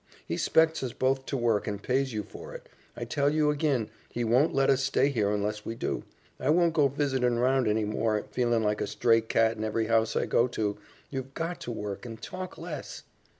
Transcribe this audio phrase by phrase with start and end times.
[0.25, 2.67] He 'spects us both to work, and pays you for it.
[2.97, 6.01] I tell you agin, he won't let us stay here unless we do.
[6.39, 10.15] I won't go visitin' round any more, feelin' like a stray cat in every house
[10.15, 10.79] I go to.
[11.11, 13.03] You've got to work, and talk less."